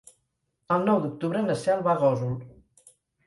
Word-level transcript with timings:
El 0.75 0.85
nou 0.87 1.01
d'octubre 1.03 1.43
na 1.49 1.57
Cel 1.65 1.85
va 1.89 1.93
a 1.95 1.97
Gósol. 2.05 2.33